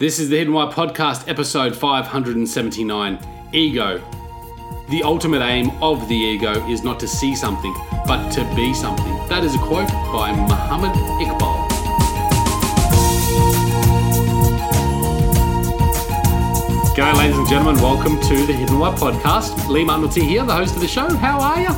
[0.00, 3.18] This is the Hidden Why Podcast, episode 579
[3.52, 4.00] Ego.
[4.90, 7.74] The ultimate aim of the ego is not to see something,
[8.06, 9.12] but to be something.
[9.28, 11.66] That is a quote by Muhammad Iqbal.
[16.94, 17.82] G'day, ladies and gentlemen.
[17.82, 19.66] Welcome to the Hidden Why Podcast.
[19.66, 21.12] Lee Martinelli here, the host of the show.
[21.12, 21.70] How are you?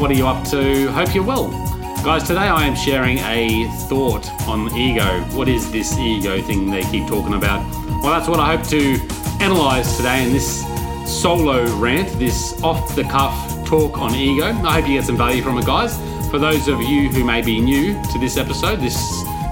[0.00, 0.90] What are you up to?
[0.92, 1.71] Hope you're well.
[2.04, 5.20] Guys, today I am sharing a thought on ego.
[5.36, 7.64] What is this ego thing they keep talking about?
[8.02, 8.98] Well, that's what I hope to
[9.40, 10.66] analyze today in this
[11.06, 13.32] solo rant, this off the cuff
[13.68, 14.46] talk on ego.
[14.46, 15.96] I hope you get some value from it, guys.
[16.28, 18.96] For those of you who may be new to this episode, this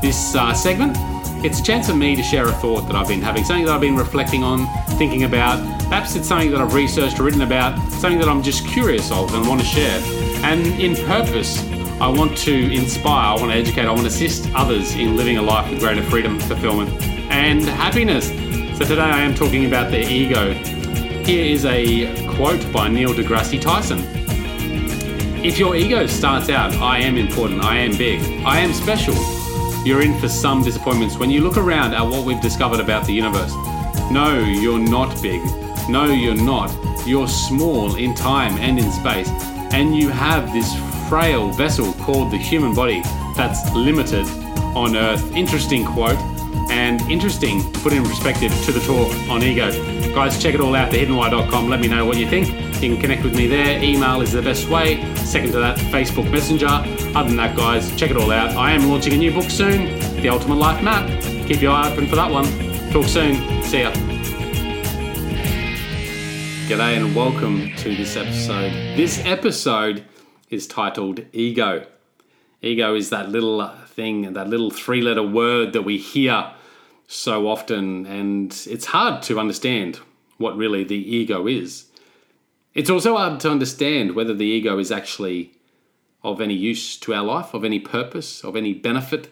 [0.03, 0.97] this uh, segment,
[1.45, 3.75] it's a chance for me to share a thought that I've been having, something that
[3.77, 4.67] I've been reflecting on,
[4.99, 5.61] thinking about.
[5.85, 9.33] Perhaps it's something that I've researched or written about, something that I'm just curious of
[9.35, 10.01] and want to share.
[10.43, 11.63] And in purpose,
[12.01, 15.37] I want to inspire, I want to educate, I want to assist others in living
[15.37, 16.91] a life with greater freedom, fulfillment,
[17.31, 18.29] and happiness.
[18.79, 20.55] So today I am talking about the ego.
[21.24, 23.99] Here is a quote by Neil deGrasse Tyson.
[25.45, 29.15] If your ego starts out, I am important, I am big, I am special,
[29.85, 33.13] you're in for some disappointments when you look around at what we've discovered about the
[33.13, 33.52] universe.
[34.11, 35.43] No, you're not big.
[35.91, 36.74] No, you're not.
[37.07, 39.29] You're small in time and in space.
[39.73, 40.74] And you have this
[41.11, 43.03] frail vessel called the human body
[43.37, 44.25] that's limited
[44.77, 45.35] on Earth.
[45.35, 46.17] Interesting quote,
[46.71, 49.73] and interesting put in perspective to the talk on ego.
[50.15, 51.69] Guys, check it all out, thehiddenwhy.com.
[51.69, 52.47] Let me know what you think.
[52.80, 53.83] You can connect with me there.
[53.83, 55.02] Email is the best way.
[55.17, 56.69] Second to that, Facebook Messenger.
[56.69, 58.55] Other than that, guys, check it all out.
[58.55, 61.09] I am launching a new book soon, The Ultimate Life Map.
[61.49, 62.45] Keep your eye open for that one.
[62.93, 63.65] Talk soon.
[63.65, 63.91] See ya.
[66.69, 68.71] G'day and welcome to this episode.
[68.97, 70.05] This episode
[70.50, 71.87] is titled Ego.
[72.60, 76.53] Ego is that little thing, that little three letter word that we hear
[77.06, 80.00] so often, and it's hard to understand
[80.37, 81.87] what really the ego is.
[82.75, 85.53] It's also hard to understand whether the ego is actually
[86.22, 89.28] of any use to our life, of any purpose, of any benefit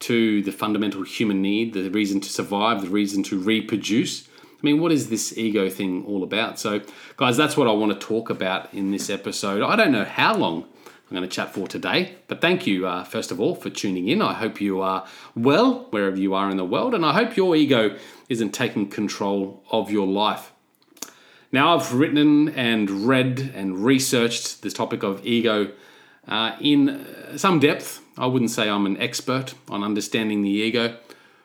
[0.00, 4.28] to the fundamental human need, the reason to survive, the reason to reproduce.
[4.56, 6.58] I mean, what is this ego thing all about?
[6.58, 6.80] So,
[7.16, 9.62] guys, that's what I want to talk about in this episode.
[9.62, 13.04] I don't know how long I'm going to chat for today, but thank you, uh,
[13.04, 14.22] first of all, for tuning in.
[14.22, 17.54] I hope you are well wherever you are in the world, and I hope your
[17.54, 17.96] ego
[18.28, 20.52] isn't taking control of your life.
[21.52, 25.70] Now, I've written and read and researched this topic of ego
[26.26, 27.06] uh, in
[27.36, 28.00] some depth.
[28.18, 30.96] I wouldn't say I'm an expert on understanding the ego,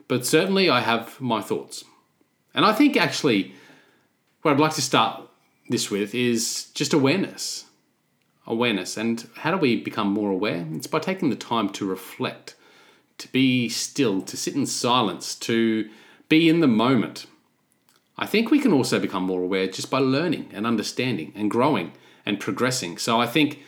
[0.08, 1.84] but certainly I have my thoughts.
[2.54, 3.54] And I think actually
[4.42, 5.30] what I'd like to start
[5.70, 7.66] this with is just awareness.
[8.48, 8.98] Awareness.
[8.98, 10.66] And how do we become more aware?
[10.74, 12.56] It's by taking the time to reflect,
[13.20, 15.90] to be still, to sit in silence, to
[16.28, 17.28] be in the moment.
[18.18, 21.94] I think we can also become more aware just by learning and understanding and growing
[22.26, 22.98] and progressing.
[22.98, 23.60] So I think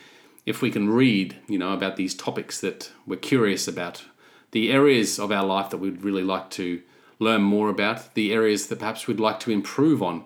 [0.46, 4.04] if we can read, you know, about these topics that we're curious about,
[4.50, 6.82] the areas of our life that we'd really like to
[7.18, 10.24] learn more about, the areas that perhaps we'd like to improve on.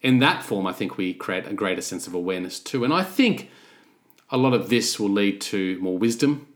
[0.00, 2.84] In that form, I think we create a greater sense of awareness too.
[2.84, 3.50] And I think
[4.30, 6.48] a lot of this will lead to more wisdom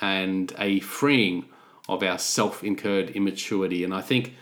[0.00, 1.46] and a freeing
[1.88, 3.84] of our self incurred immaturity.
[3.84, 4.34] And I think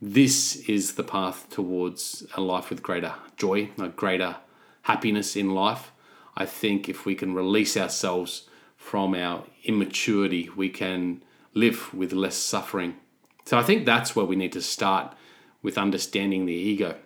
[0.00, 4.36] this is the path towards a life with greater joy, a greater
[4.82, 5.92] happiness in life.
[6.36, 11.22] I think if we can release ourselves from our immaturity, we can
[11.54, 12.96] live with less suffering
[13.44, 15.14] so I think that's where we need to start
[15.62, 16.96] with understanding the ego.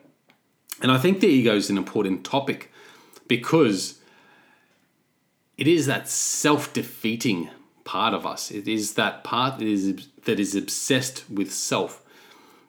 [0.83, 2.71] And I think the ego is an important topic
[3.29, 3.99] because
[5.57, 7.51] it is that self defeating
[7.85, 8.51] part of us.
[8.51, 12.03] It is that part that is, that is obsessed with self.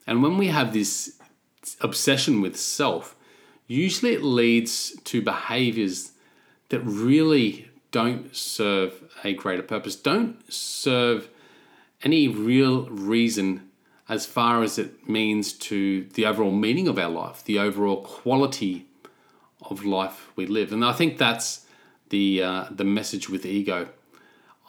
[0.06, 1.18] And when we have this
[1.82, 3.16] obsession with self,
[3.68, 6.14] usually it leads to behaviors
[6.70, 11.30] that really don't serve a greater purpose, don't serve
[12.04, 13.70] any real reason
[14.10, 18.88] as far as it means to the overall meaning of our life, the overall quality
[19.62, 20.72] of life we live.
[20.72, 21.66] And I think that's
[22.10, 23.90] the uh, the message with ego.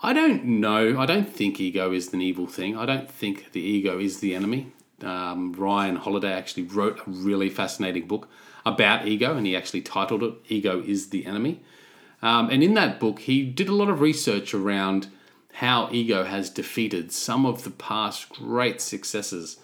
[0.03, 0.99] I don't know.
[0.99, 2.77] I don't think ego is an evil thing.
[2.77, 4.73] I don't think the ego is the enemy.
[5.03, 8.29] Um, Ryan Holiday actually wrote a really fascinating book
[8.67, 11.61] about ego, and he actually titled it "Ego is the Enemy."
[12.21, 15.09] Um, and in that book, he did a lot of research around
[15.59, 19.57] how ego has defeated some of the past great successes.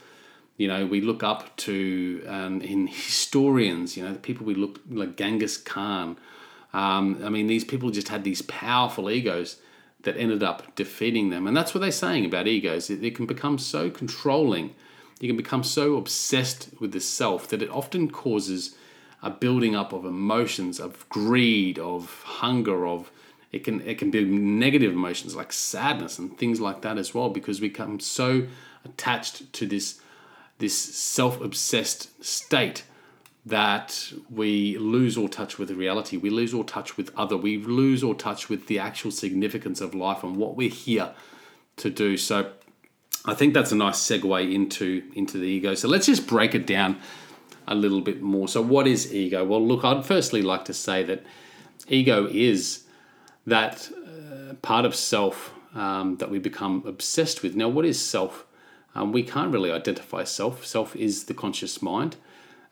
[0.56, 4.80] You know, we look up to um, in historians, you know, the people we look
[4.90, 6.16] like Genghis Khan.
[6.72, 9.58] Um, I mean, these people just had these powerful egos
[10.02, 11.46] that ended up defeating them.
[11.46, 12.90] And that's what they're saying about egos.
[12.90, 14.74] It, it can become so controlling.
[15.20, 18.74] you can become so obsessed with the self that it often causes
[19.22, 23.12] a building up of emotions, of greed, of hunger, of
[23.54, 27.30] it can it can be negative emotions like sadness and things like that as well
[27.30, 28.46] because we become so
[28.84, 30.00] attached to this
[30.58, 32.84] this self-obsessed state
[33.46, 36.16] that we lose all touch with reality.
[36.16, 37.36] We lose all touch with other.
[37.36, 41.12] We lose all touch with the actual significance of life and what we're here
[41.76, 42.16] to do.
[42.16, 42.52] So
[43.26, 45.74] I think that's a nice segue into into the ego.
[45.74, 46.98] So let's just break it down
[47.68, 48.48] a little bit more.
[48.48, 49.44] So what is ego?
[49.44, 51.22] Well, look, I'd firstly like to say that
[51.88, 52.83] ego is
[53.46, 57.56] that uh, part of self um, that we become obsessed with.
[57.56, 58.46] Now, what is self?
[58.94, 60.64] Um, we can't really identify self.
[60.64, 62.16] Self is the conscious mind.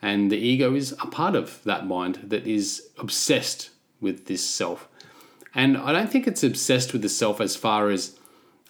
[0.00, 3.70] And the ego is a part of that mind that is obsessed
[4.00, 4.88] with this self.
[5.54, 8.18] And I don't think it's obsessed with the self as far as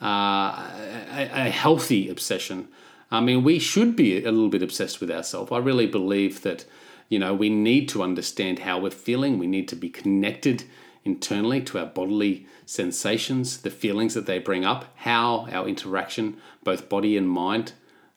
[0.02, 0.68] uh,
[1.14, 2.68] a, a, healthy obsession.
[3.10, 5.52] I mean, we should be a little bit obsessed with ourselves.
[5.52, 6.64] I really believe that,
[7.08, 9.38] you know, we need to understand how we're feeling.
[9.38, 10.64] We need to be connected
[11.04, 16.88] internally to our bodily sensations, the feelings that they bring up, how our interaction, both
[16.88, 17.72] body and mind,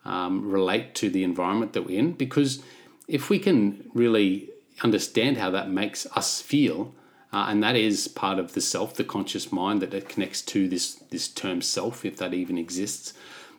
[0.05, 2.13] um, relate to the environment that we're in.
[2.13, 2.61] Because
[3.07, 4.49] if we can really
[4.83, 6.93] understand how that makes us feel,
[7.33, 10.67] uh, and that is part of the self, the conscious mind that it connects to
[10.69, 13.13] this this term self, if that even exists.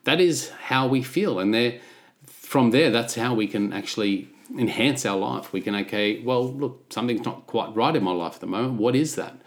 [0.05, 1.81] That is how we feel, and there,
[2.27, 5.53] from there, that's how we can actually enhance our life.
[5.53, 8.75] We can okay, well, look, something's not quite right in my life at the moment.
[8.75, 9.41] What is that?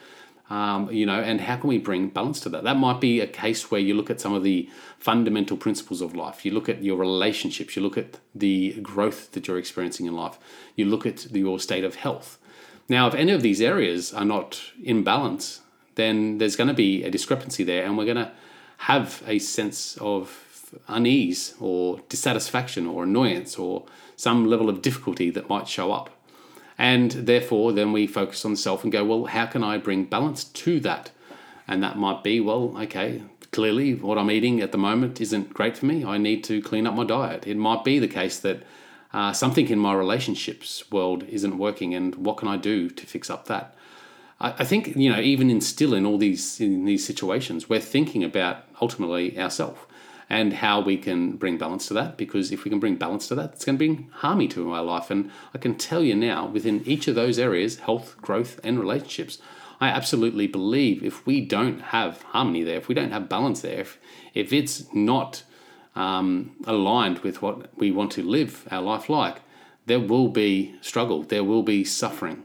[0.50, 2.64] Um, you know, and how can we bring balance to that?
[2.64, 4.68] That might be a case where you look at some of the
[4.98, 6.44] fundamental principles of life.
[6.44, 7.76] You look at your relationships.
[7.76, 10.40] You look at the growth that you're experiencing in life.
[10.76, 12.40] You look at your state of health.
[12.88, 15.62] Now, if any of these areas are not in balance,
[15.94, 18.32] then there's going to be a discrepancy there, and we're going to
[18.78, 23.86] have a sense of unease or dissatisfaction or annoyance or
[24.20, 26.10] some level of difficulty that might show up.
[26.78, 30.44] And therefore, then we focus on self and go, well, how can I bring balance
[30.44, 31.12] to that?
[31.70, 33.22] And that might be, well, okay,
[33.54, 36.04] clearly what I'm eating at the moment isn't great for me.
[36.04, 37.48] I need to clean up my diet.
[37.48, 38.64] It might be the case that
[39.14, 43.30] uh, something in my relationships world isn't working, and what can I do to fix
[43.30, 43.74] up that?
[44.42, 47.80] I, I think you know, even in still in all these in these situations, we're
[47.80, 49.80] thinking about ultimately ourselves
[50.30, 52.18] and how we can bring balance to that.
[52.18, 54.80] Because if we can bring balance to that, it's going to bring harmony to my
[54.80, 55.10] life.
[55.10, 59.40] And I can tell you now, within each of those areas health, growth, and relationships
[59.82, 63.80] I absolutely believe if we don't have harmony there, if we don't have balance there,
[63.80, 63.98] if,
[64.34, 65.44] if it's not
[65.96, 69.42] um, aligned with what we want to live our life like,
[69.86, 72.44] there will be struggle, there will be suffering.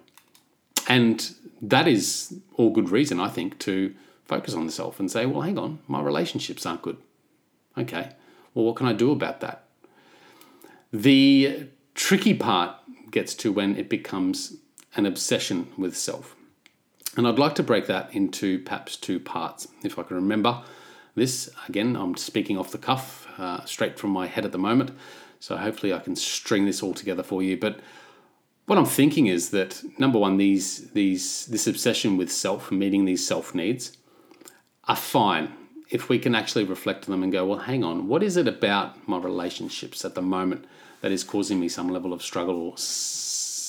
[0.89, 3.95] And that is all good reason, I think, to
[4.25, 6.99] focus on the self and say, well, hang on, my relationships aren't good.
[7.77, 8.11] Okay,
[8.55, 9.65] well, what can I do about that?
[10.93, 12.77] The tricky part
[13.11, 14.57] gets to when it becomes
[14.97, 16.37] an obsession with self.
[17.17, 20.63] And I'd like to break that into perhaps two parts, if I can remember.
[21.15, 24.91] This, again, I'm speaking off the cuff, uh, straight from my head at the moment.
[25.41, 27.57] So hopefully I can string this all together for you.
[27.57, 27.81] But
[28.67, 33.27] what I'm thinking is that number one, these these this obsession with self, meeting these
[33.27, 33.97] self needs,
[34.85, 35.53] are fine
[35.91, 38.49] if we can actually reflect on them and go, well, hang on, what is it
[38.49, 40.65] about my relationships at the moment
[41.01, 42.75] that is causing me some level of struggle or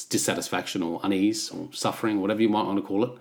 [0.10, 3.12] dissatisfaction or unease or suffering, whatever you might want to call it?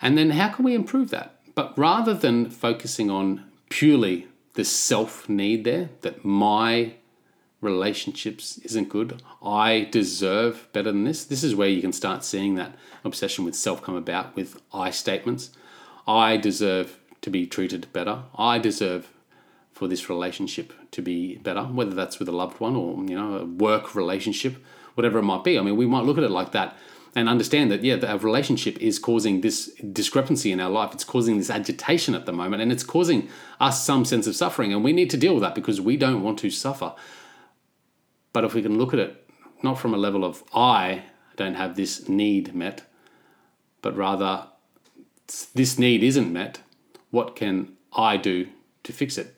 [0.00, 1.34] And then how can we improve that?
[1.54, 6.94] But rather than focusing on purely the self need there, that my
[7.60, 12.54] relationships isn't good, I deserve better than this, this is where you can start seeing
[12.54, 15.50] that obsession with self come about with I statements.
[16.06, 18.22] I deserve to be treated better.
[18.36, 19.12] I deserve
[19.72, 23.34] for this relationship to be better, whether that's with a loved one or you know
[23.36, 24.56] a work relationship,
[24.94, 25.58] whatever it might be.
[25.58, 26.76] I mean, we might look at it like that
[27.14, 30.94] and understand that yeah, our relationship is causing this discrepancy in our life.
[30.94, 33.28] It's causing this agitation at the moment, and it's causing
[33.60, 36.22] us some sense of suffering, and we need to deal with that because we don't
[36.22, 36.94] want to suffer.
[38.32, 39.30] But if we can look at it
[39.62, 41.02] not from a level of I
[41.36, 42.84] don't have this need met,
[43.82, 44.46] but rather
[45.54, 46.60] this need isn't met,
[47.10, 48.48] what can I do
[48.84, 49.34] to fix it?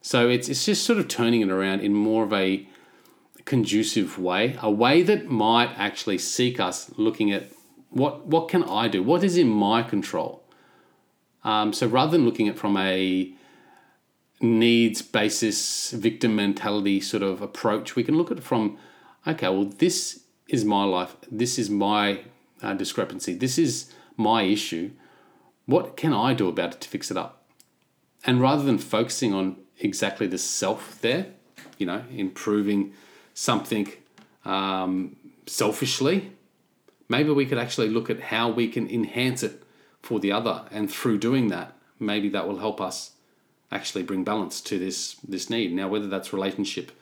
[0.00, 2.66] So it's, it's just sort of turning it around in more of a
[3.44, 7.48] conducive way, a way that might actually seek us looking at
[7.90, 9.02] what, what can I do?
[9.02, 10.42] What is in my control?
[11.44, 13.32] Um, so rather than looking at from a
[14.40, 18.78] needs basis, victim mentality sort of approach, we can look at it from,
[19.26, 21.16] okay, well, this is my life.
[21.30, 22.22] This is my
[22.62, 23.34] uh, discrepancy.
[23.34, 24.90] This is my issue.
[25.66, 27.44] What can I do about it to fix it up?
[28.24, 31.26] And rather than focusing on exactly the self there,
[31.78, 32.92] you know, improving
[33.34, 33.90] something
[34.44, 35.16] um,
[35.46, 36.32] selfishly,
[37.08, 39.62] maybe we could actually look at how we can enhance it
[40.00, 40.64] for the other.
[40.70, 43.12] And through doing that, maybe that will help us
[43.70, 45.72] actually bring balance to this this need.
[45.72, 46.92] Now, whether that's relationship,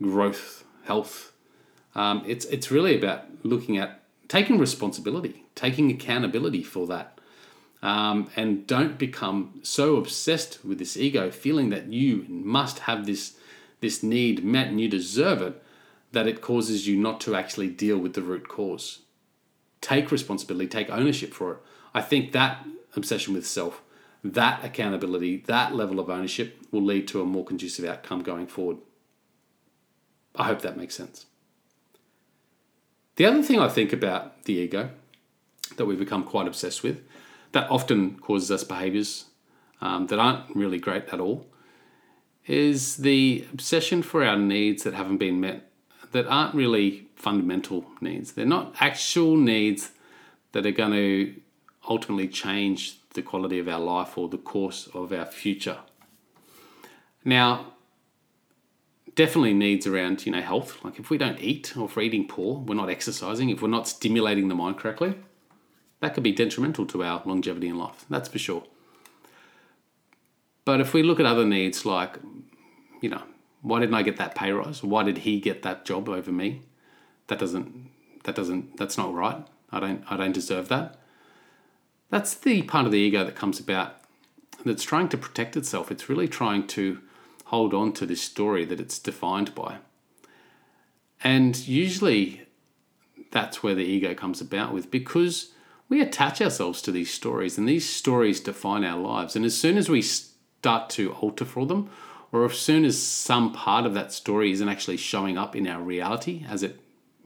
[0.00, 1.32] growth, health,
[1.94, 7.19] um, it's it's really about looking at taking responsibility, taking accountability for that.
[7.82, 13.36] Um, and don't become so obsessed with this ego, feeling that you must have this
[13.80, 15.62] this need met and you deserve it,
[16.12, 19.00] that it causes you not to actually deal with the root cause.
[19.80, 21.58] Take responsibility, take ownership for it.
[21.94, 23.80] I think that obsession with self,
[24.22, 28.76] that accountability, that level of ownership will lead to a more conducive outcome going forward.
[30.34, 31.26] I hope that makes sense.
[33.16, 34.90] The other thing I think about the ego
[35.76, 37.02] that we become quite obsessed with,
[37.52, 39.26] that often causes us behaviors
[39.80, 41.46] um, that aren't really great at all,
[42.46, 45.70] is the obsession for our needs that haven't been met,
[46.12, 48.32] that aren't really fundamental needs.
[48.32, 49.90] They're not actual needs
[50.52, 51.34] that are going to
[51.88, 55.78] ultimately change the quality of our life or the course of our future.
[57.24, 57.74] Now,
[59.14, 60.82] definitely needs around you know health.
[60.84, 63.68] Like if we don't eat or if we're eating poor, we're not exercising, if we're
[63.68, 65.14] not stimulating the mind correctly,
[66.00, 68.04] that could be detrimental to our longevity in life.
[68.08, 68.64] That's for sure.
[70.64, 72.18] But if we look at other needs like,
[73.00, 73.22] you know,
[73.62, 74.82] why didn't I get that pay rise?
[74.82, 76.62] Why did he get that job over me?
[77.28, 77.90] That doesn't
[78.24, 79.46] that doesn't that's not right.
[79.70, 80.96] I don't I don't deserve that.
[82.10, 83.96] That's the part of the ego that comes about
[84.64, 85.90] that's trying to protect itself.
[85.90, 87.00] It's really trying to
[87.46, 89.78] hold on to this story that it's defined by.
[91.22, 92.46] And usually
[93.30, 95.52] that's where the ego comes about with because
[95.90, 99.36] we attach ourselves to these stories and these stories define our lives.
[99.36, 101.90] And as soon as we start to alter for them,
[102.32, 105.82] or as soon as some part of that story isn't actually showing up in our
[105.82, 106.80] reality as it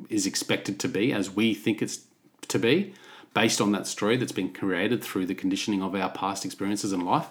[0.08, 2.00] is expected to be, as we think it's
[2.48, 2.94] to be,
[3.34, 7.04] based on that story that's been created through the conditioning of our past experiences in
[7.04, 7.28] life,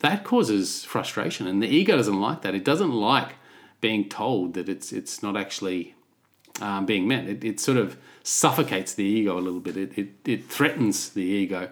[0.00, 1.46] that causes frustration.
[1.46, 2.54] And the ego doesn't like that.
[2.54, 3.36] It doesn't like
[3.80, 5.94] being told that it's it's not actually
[6.60, 7.26] um, being met.
[7.26, 9.76] It, it sort of suffocates the ego a little bit.
[9.76, 11.68] It, it, it threatens the ego.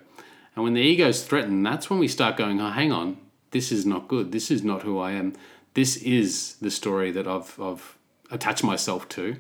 [0.54, 3.16] And when the ego is threatened, that's when we start going, oh, hang on,
[3.50, 4.30] this is not good.
[4.30, 5.32] This is not who I am.
[5.74, 7.96] This is the story that I've, I've
[8.30, 9.36] attached myself to.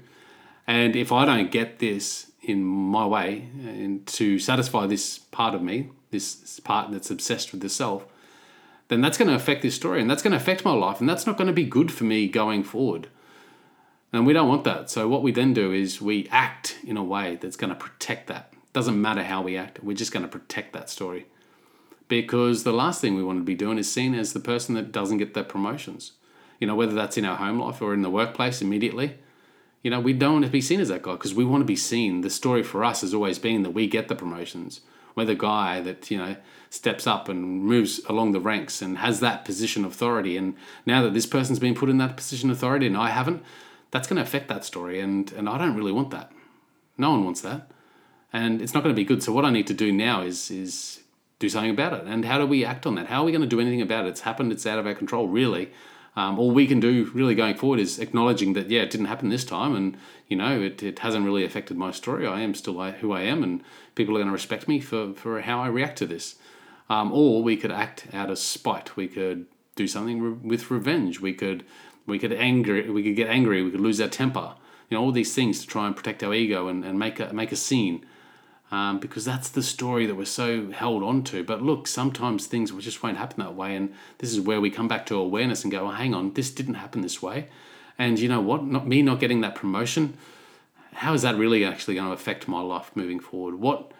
[0.66, 5.54] And if I don't get this in my way uh, and to satisfy this part
[5.54, 8.06] of me, this part that's obsessed with the self,
[8.88, 11.08] then that's going to affect this story and that's going to affect my life and
[11.08, 13.08] that's not going to be good for me going forward.
[14.12, 14.90] And we don't want that.
[14.90, 18.26] So what we then do is we act in a way that's going to protect
[18.26, 18.52] that.
[18.72, 21.26] Doesn't matter how we act, we're just going to protect that story.
[22.08, 24.92] Because the last thing we want to be doing is seen as the person that
[24.92, 26.12] doesn't get the promotions.
[26.58, 29.18] You know, whether that's in our home life or in the workplace immediately.
[29.82, 31.66] You know, we don't want to be seen as that guy because we want to
[31.66, 32.20] be seen.
[32.20, 34.80] The story for us has always been that we get the promotions.
[35.14, 36.36] We're the guy that, you know,
[36.70, 40.36] steps up and moves along the ranks and has that position of authority.
[40.36, 40.54] And
[40.86, 43.42] now that this person's been put in that position of authority and I haven't,
[43.92, 44.98] that's going to affect that story.
[44.98, 46.32] And, and I don't really want that.
[46.98, 47.70] No one wants that.
[48.32, 49.22] And it's not going to be good.
[49.22, 51.02] So what I need to do now is, is
[51.38, 52.04] do something about it.
[52.06, 53.06] And how do we act on that?
[53.06, 54.08] How are we going to do anything about it?
[54.08, 54.50] It's happened.
[54.50, 55.70] It's out of our control, really.
[56.16, 59.28] Um, all we can do really going forward is acknowledging that, yeah, it didn't happen
[59.28, 59.74] this time.
[59.74, 59.96] And,
[60.28, 62.26] you know, it, it hasn't really affected my story.
[62.26, 63.42] I am still who I am.
[63.42, 63.62] And
[63.94, 66.36] people are going to respect me for, for how I react to this.
[66.88, 68.96] Um, or we could act out of spite.
[68.96, 69.46] We could
[69.76, 71.20] do something re- with revenge.
[71.20, 71.64] We could
[72.06, 72.88] we could angry.
[72.90, 73.62] We could get angry.
[73.62, 74.54] We could lose our temper.
[74.88, 77.32] You know all these things to try and protect our ego and, and make a
[77.32, 78.04] make a scene.
[78.70, 81.44] Um, because that's the story that we're so held on to.
[81.44, 84.88] But look, sometimes things just won't happen that way, and this is where we come
[84.88, 87.48] back to awareness and go, well, "Hang on, this didn't happen this way,"
[87.98, 88.64] and you know what?
[88.64, 90.14] Not me not getting that promotion.
[90.94, 93.56] How is that really actually going to affect my life moving forward?
[93.56, 93.92] What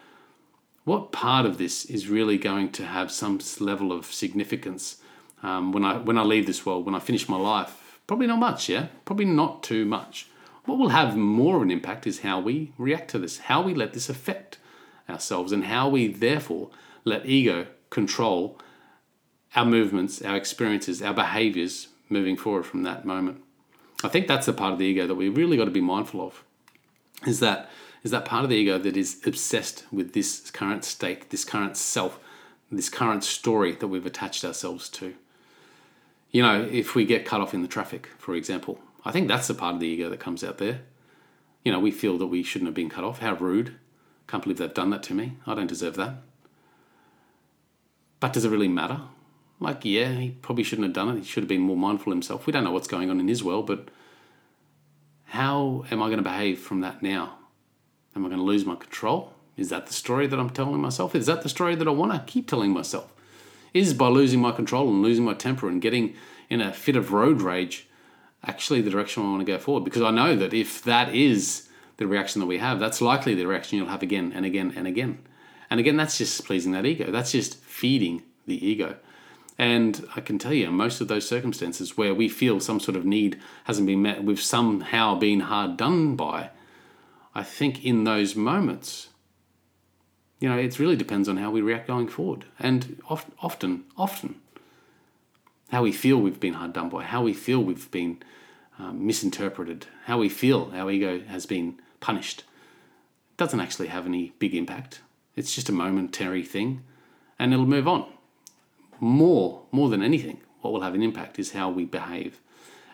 [0.85, 4.97] what part of this is really going to have some level of significance
[5.41, 7.82] um, when I when I leave this world, when I finish my life?
[8.13, 8.89] Probably not much, yeah.
[9.05, 10.27] Probably not too much.
[10.65, 13.73] What will have more of an impact is how we react to this, how we
[13.73, 14.59] let this affect
[15.09, 16.69] ourselves, and how we therefore
[17.05, 18.59] let ego control
[19.55, 23.41] our movements, our experiences, our behaviors moving forward from that moment.
[24.03, 26.21] I think that's the part of the ego that we really got to be mindful
[26.21, 26.43] of.
[27.25, 27.67] Is that
[28.03, 31.77] is that part of the ego that is obsessed with this current state, this current
[31.77, 32.19] self,
[32.71, 35.15] this current story that we've attached ourselves to.
[36.33, 39.47] You know, if we get cut off in the traffic, for example, I think that's
[39.47, 40.81] the part of the ego that comes out there.
[41.63, 43.19] You know, we feel that we shouldn't have been cut off.
[43.19, 43.75] How rude.
[44.27, 45.37] Can't believe they've done that to me.
[45.45, 46.15] I don't deserve that.
[48.19, 49.01] But does it really matter?
[49.59, 51.19] Like, yeah, he probably shouldn't have done it.
[51.19, 52.47] He should have been more mindful himself.
[52.47, 53.89] We don't know what's going on in his world, but
[55.25, 57.37] how am I going to behave from that now?
[58.15, 59.33] Am I going to lose my control?
[59.55, 61.13] Is that the story that I'm telling myself?
[61.13, 63.13] Is that the story that I want to keep telling myself?
[63.73, 66.15] Is by losing my control and losing my temper and getting
[66.49, 67.87] in a fit of road rage
[68.45, 69.83] actually the direction I want to go forward?
[69.83, 73.45] Because I know that if that is the reaction that we have, that's likely the
[73.45, 75.19] reaction you'll have again and again and again.
[75.69, 77.09] And again, that's just pleasing that ego.
[77.09, 78.97] That's just feeding the ego.
[79.57, 83.05] And I can tell you, most of those circumstances where we feel some sort of
[83.05, 86.49] need hasn't been met, we've somehow been hard done by.
[87.35, 89.09] I think in those moments,
[90.43, 92.43] you know, it really depends on how we react going forward.
[92.59, 94.35] And often, often,
[95.69, 98.21] how we feel we've been hard done by, how we feel we've been
[98.77, 102.43] um, misinterpreted, how we feel our ego has been punished,
[103.37, 104.99] doesn't actually have any big impact.
[105.37, 106.83] It's just a momentary thing
[107.39, 108.11] and it'll move on.
[108.99, 112.41] More, more than anything, what will have an impact is how we behave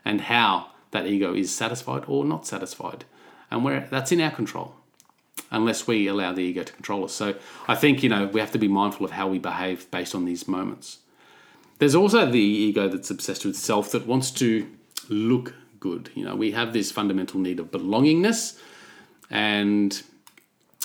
[0.05, 3.05] and how that ego is satisfied or not satisfied.
[3.49, 4.75] And where that's in our control
[5.51, 7.13] unless we allow the ego to control us.
[7.13, 7.35] So
[7.67, 10.25] I think, you know, we have to be mindful of how we behave based on
[10.25, 10.99] these moments.
[11.79, 14.67] There's also the ego that's obsessed with self that wants to
[15.07, 16.11] look good.
[16.13, 18.59] You know, we have this fundamental need of belongingness
[19.29, 20.01] and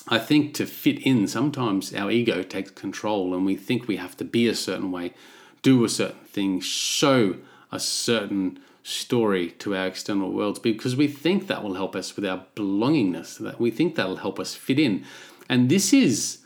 [0.08, 4.16] I think to fit in, sometimes our ego takes control and we think we have
[4.18, 5.14] to be a certain way,
[5.62, 7.36] do a certain thing, show
[7.72, 12.24] a certain story to our external worlds because we think that will help us with
[12.24, 15.04] our belongingness, that we think that'll help us fit in.
[15.48, 16.38] And this is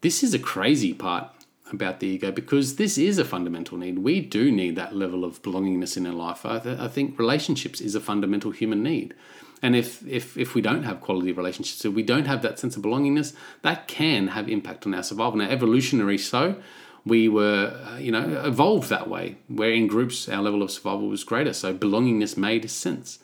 [0.00, 1.30] this is a crazy part
[1.70, 4.00] about the ego because this is a fundamental need.
[4.00, 6.44] We do need that level of belongingness in our life.
[6.44, 9.14] I, th- I think relationships is a fundamental human need.
[9.62, 12.76] And if, if, if we don't have quality relationships, if we don't have that sense
[12.76, 15.38] of belongingness, that can have impact on our survival.
[15.38, 16.56] Now, evolutionary so,
[17.04, 21.24] we were, you know, evolved that way, where in groups our level of survival was
[21.24, 21.52] greater.
[21.52, 23.18] So belongingness made sense.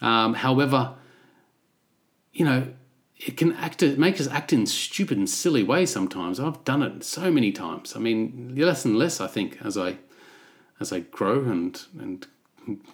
[0.00, 0.94] Um, however,
[2.32, 2.68] you know,
[3.16, 6.40] it can act, make us act in stupid and silly ways sometimes.
[6.40, 7.94] I've done it so many times.
[7.94, 9.98] I mean, less and less, I think, as I
[10.78, 12.26] as I grow and and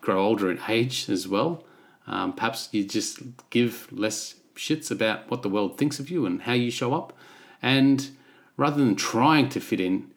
[0.01, 1.65] grow older in age as well.
[2.07, 6.43] Um, perhaps you just give less shits about what the world thinks of you and
[6.43, 7.13] how you show up.
[7.63, 8.11] And
[8.57, 10.11] rather than trying to fit in,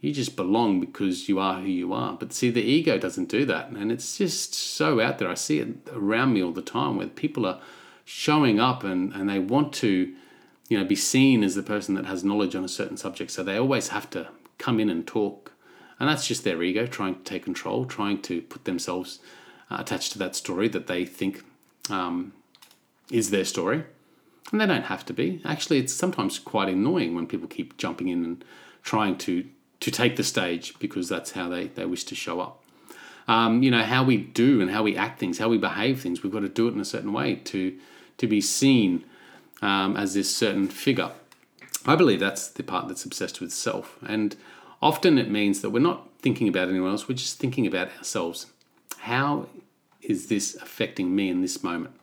[0.00, 2.14] you just belong because you are who you are.
[2.14, 3.68] But see, the ego doesn't do that.
[3.68, 5.28] And it's just so out there.
[5.28, 7.60] I see it around me all the time where people are
[8.04, 10.12] showing up and, and they want to,
[10.68, 13.30] you know, be seen as the person that has knowledge on a certain subject.
[13.30, 15.52] So they always have to come in and talk.
[16.00, 19.20] And that's just their ego trying to take control, trying to put themselves
[19.70, 21.44] uh, attached to that story that they think
[21.90, 22.32] um,
[23.08, 23.84] is their story.
[24.50, 25.40] And they don't have to be.
[25.44, 28.44] Actually, it's sometimes quite annoying when people keep jumping in and
[28.82, 29.46] trying to
[29.82, 32.62] to take the stage because that's how they, they wish to show up.
[33.26, 36.22] Um, you know, how we do and how we act things, how we behave things,
[36.22, 37.76] we've got to do it in a certain way to,
[38.18, 39.04] to be seen
[39.60, 41.10] um, as this certain figure.
[41.84, 43.98] I believe that's the part that's obsessed with self.
[44.06, 44.36] And
[44.80, 48.46] often it means that we're not thinking about anyone else, we're just thinking about ourselves.
[48.98, 49.48] How
[50.00, 51.96] is this affecting me in this moment?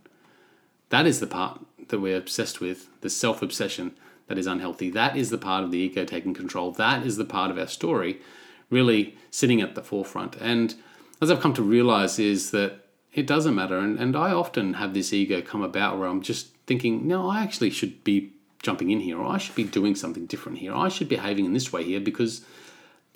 [0.90, 3.96] That is the part that we're obsessed with, the self obsession
[4.28, 4.90] that is unhealthy.
[4.90, 6.72] That is the part of the ego taking control.
[6.72, 8.22] That is the part of our story
[8.70, 10.36] really sitting at the forefront.
[10.38, 10.76] And
[11.22, 13.80] as I've come to realize, is that it doesn't matter.
[13.80, 17.42] And, and I often have this ego come about where I'm just thinking, no, I
[17.42, 20.90] actually should be jumping in here, or I should be doing something different here, I
[20.90, 22.46] should be behaving in this way here because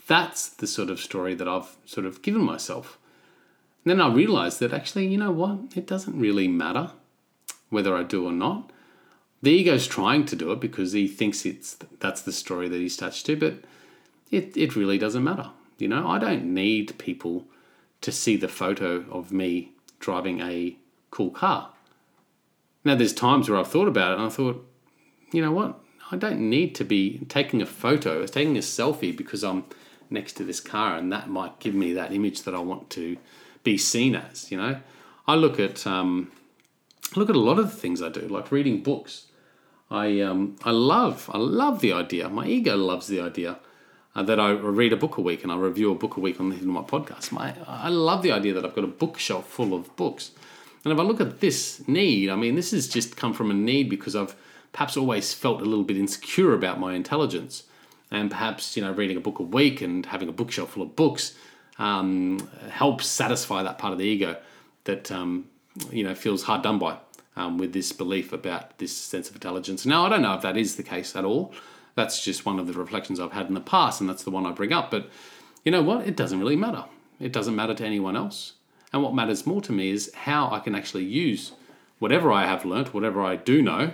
[0.08, 2.98] that's the sort of story that I've sort of given myself.
[3.84, 5.76] And then I realized that actually, you know what?
[5.76, 6.92] It doesn't really matter
[7.74, 8.72] whether I do or not.
[9.42, 12.96] The ego's trying to do it because he thinks it's that's the story that he's
[12.96, 13.56] touched to, but
[14.32, 15.50] it, it really doesn't matter.
[15.78, 17.46] You know, I don't need people
[18.02, 20.78] to see the photo of me driving a
[21.12, 21.70] cool car.
[22.86, 24.66] Now, there's times where I've thought about it and I thought,
[25.32, 25.80] you know what?
[26.12, 29.66] I don't need to be taking a photo, taking a selfie because I'm
[30.10, 33.18] next to this car and that might give me that image that I want to
[33.64, 34.80] be seen as, you know?
[35.28, 36.32] I look at um,
[37.18, 39.28] look at a lot of the things I do, like reading books.
[39.90, 42.30] I um, I love I love the idea.
[42.30, 43.60] My ego loves the idea
[44.16, 46.40] uh, that I read a book a week and I review a book a week
[46.40, 47.32] on the, my podcast.
[47.32, 50.32] My I love the idea that I've got a bookshelf full of books.
[50.84, 53.54] And if I look at this need, I mean, this has just come from a
[53.54, 54.36] need because I've
[54.74, 57.64] perhaps always felt a little bit insecure about my intelligence,
[58.12, 60.96] and perhaps you know reading a book a week and having a bookshelf full of
[60.96, 61.36] books
[61.78, 64.38] um, helps satisfy that part of the ego
[64.84, 65.46] that um,
[65.92, 66.98] you know feels hard done by
[67.36, 69.86] um, with this belief about this sense of intelligence.
[69.86, 71.54] Now, I don't know if that is the case at all.
[71.96, 74.46] That's just one of the reflections I've had in the past, and that's the one
[74.46, 74.92] I bring up.
[74.92, 75.10] But
[75.64, 76.08] you know what?
[76.08, 76.86] It doesn't really matter.
[77.20, 78.54] It doesn't matter to anyone else.
[78.92, 81.54] And what matters more to me is how I can actually use
[82.00, 83.94] whatever I have learnt, whatever I do know,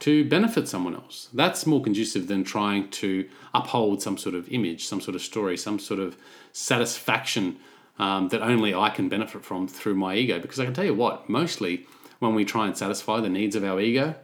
[0.00, 1.28] to benefit someone else.
[1.32, 5.56] That's more conducive than trying to uphold some sort of image, some sort of story,
[5.56, 6.16] some sort of
[6.52, 7.58] satisfaction
[7.98, 10.38] um, that only I can benefit from through my ego.
[10.38, 11.86] Because I can tell you what, mostly
[12.18, 14.14] when we try and satisfy the needs of our ego,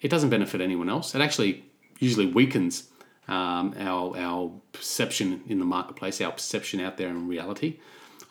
[0.00, 1.14] it doesn't benefit anyone else.
[1.14, 1.64] It actually
[1.98, 2.88] usually weakens
[3.26, 7.78] um, our, our perception in the marketplace, our perception out there in reality.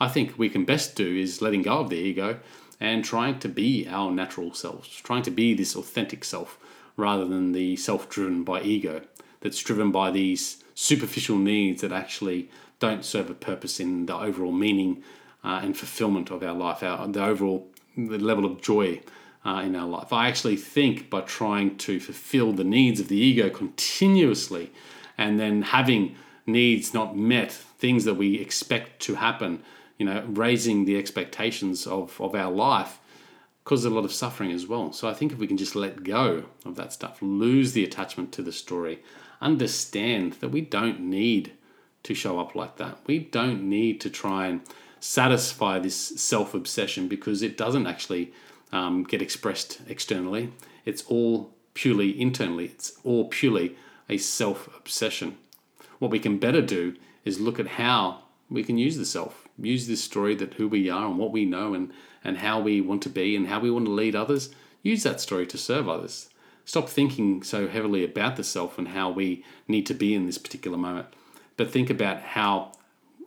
[0.00, 2.40] I think we can best do is letting go of the ego
[2.80, 6.58] and trying to be our natural selves, trying to be this authentic self
[6.96, 9.02] rather than the self driven by ego
[9.40, 14.52] that's driven by these superficial needs that actually don't serve a purpose in the overall
[14.52, 15.02] meaning
[15.42, 19.00] uh, and fulfillment of our life, our, the overall the level of joy
[19.44, 20.12] uh, in our life.
[20.12, 24.70] I actually think by trying to fulfill the needs of the ego continuously
[25.18, 26.14] and then having
[26.46, 29.64] needs not met, things that we expect to happen,
[29.98, 33.00] you know, raising the expectations of, of our life
[33.64, 34.92] causes a lot of suffering as well.
[34.92, 38.30] So I think if we can just let go of that stuff, lose the attachment
[38.34, 39.00] to the story,
[39.40, 41.52] understand that we don't need
[42.04, 42.98] to show up like that.
[43.06, 44.60] We don't need to try and
[45.00, 48.32] satisfy this self obsession because it doesn't actually
[48.72, 50.52] um, get expressed externally.
[50.84, 53.76] It's all purely internally, it's all purely
[54.08, 55.36] a self obsession.
[55.98, 59.86] What we can better do is look at how we can use the self, use
[59.86, 61.92] this story that who we are and what we know and,
[62.24, 64.50] and how we want to be and how we want to lead others.
[64.82, 66.30] Use that story to serve others.
[66.68, 70.36] Stop thinking so heavily about the self and how we need to be in this
[70.36, 71.06] particular moment,
[71.56, 72.72] but think about how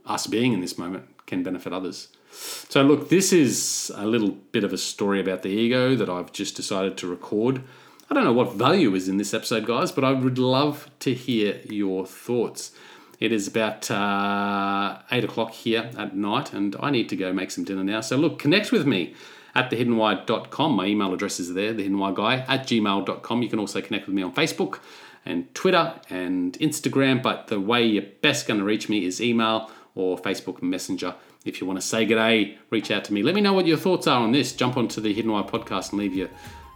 [0.05, 2.09] us being in this moment can benefit others.
[2.31, 6.31] So, look, this is a little bit of a story about the ego that I've
[6.31, 7.63] just decided to record.
[8.11, 11.15] I don't know what value is in this episode, guys, but I would love to
[11.15, 12.73] hear your thoughts.
[13.19, 17.49] It is about uh, 8 o'clock here at night, and I need to go make
[17.49, 18.01] some dinner now.
[18.01, 19.15] So, look, connect with me
[19.55, 20.73] at thehiddenwhy.com.
[20.73, 23.41] My email address is there, thehiddenwhyguy at gmail.com.
[23.41, 24.79] You can also connect with me on Facebook
[25.25, 29.69] and Twitter and Instagram, but the way you're best going to reach me is email
[29.95, 31.15] or Facebook Messenger.
[31.45, 33.23] If you want to say g'day, reach out to me.
[33.23, 34.53] Let me know what your thoughts are on this.
[34.53, 36.29] Jump onto the Hidden Why podcast and leave your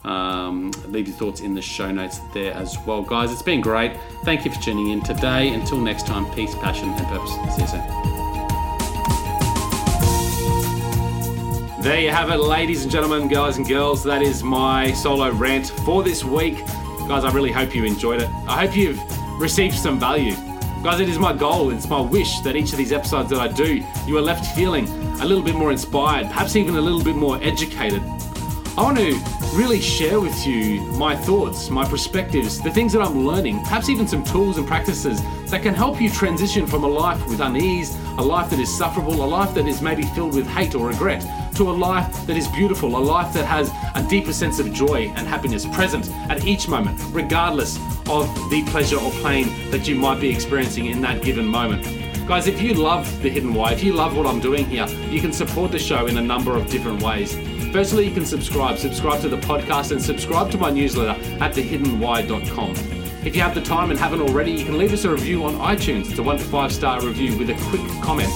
[0.03, 3.31] um, leave your thoughts in the show notes there as well, guys.
[3.31, 3.97] It's been great.
[4.23, 5.49] Thank you for tuning in today.
[5.49, 7.31] Until next time, peace, passion, and purpose.
[7.55, 8.14] See you soon.
[11.85, 14.03] There you have it, ladies and gentlemen, guys and girls.
[14.03, 16.57] That is my solo rant for this week.
[17.07, 18.29] Guys, I really hope you enjoyed it.
[18.47, 18.99] I hope you've
[19.39, 20.33] received some value.
[20.83, 23.49] Guys, it is my goal, it's my wish that each of these episodes that I
[23.49, 24.87] do, you are left feeling
[25.21, 28.01] a little bit more inspired, perhaps even a little bit more educated.
[28.01, 33.25] I want to really share with you my thoughts, my perspectives, the things that I'm
[33.25, 37.25] learning, perhaps even some tools and practices that can help you transition from a life
[37.29, 40.75] with unease, a life that is sufferable, a life that is maybe filled with hate
[40.75, 44.59] or regret, to a life that is beautiful, a life that has a deeper sense
[44.59, 47.77] of joy and happiness present at each moment, regardless
[48.09, 51.83] of the pleasure or pain that you might be experiencing in that given moment.
[52.27, 55.21] Guys, if you love The Hidden Why, if you love what I'm doing here, you
[55.21, 57.37] can support the show in a number of different ways.
[57.75, 58.77] Firstly, you can subscribe.
[58.77, 62.71] Subscribe to the podcast and subscribe to my newsletter at thehiddenwhy.com.
[63.25, 65.55] If you have the time and haven't already, you can leave us a review on
[65.55, 66.09] iTunes.
[66.09, 68.29] It's a one to five star review with a quick comment.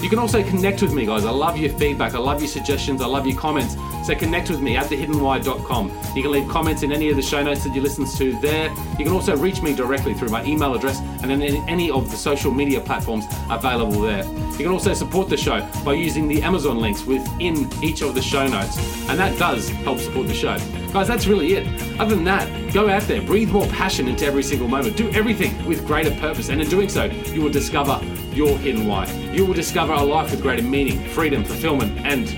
[0.00, 1.24] You can also connect with me, guys.
[1.24, 2.14] I love your feedback.
[2.14, 3.02] I love your suggestions.
[3.02, 3.74] I love your comments.
[4.04, 5.92] So connect with me at thehiddenwhy.com.
[6.14, 8.68] You can leave comments in any of the show notes that you listen to there.
[8.98, 12.16] You can also reach me directly through my email address and in any of the
[12.16, 14.24] social media platforms available there.
[14.24, 18.20] You can also support the show by using the Amazon links within each of the
[18.20, 18.76] show notes.
[19.08, 20.58] And that does help support the show.
[20.92, 21.66] Guys, that's really it.
[21.98, 25.64] Other than that, go out there, breathe more passion into every single moment, do everything
[25.64, 27.98] with greater purpose, and in doing so, you will discover
[28.32, 29.06] your hidden why.
[29.32, 32.28] You will discover a life with greater meaning, freedom, fulfillment, and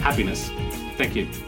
[0.00, 0.50] happiness.
[0.96, 1.45] Thank you.